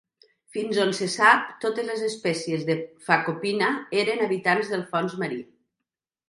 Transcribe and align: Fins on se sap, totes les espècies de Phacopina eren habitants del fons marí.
Fins 0.55 0.77
on 0.85 0.93
se 0.99 1.07
sap, 1.15 1.43
totes 1.65 1.85
les 1.89 2.01
espècies 2.07 2.63
de 2.69 2.77
Phacopina 3.11 3.69
eren 4.05 4.25
habitants 4.29 4.73
del 4.75 4.83
fons 4.95 5.15
marí. 5.27 5.41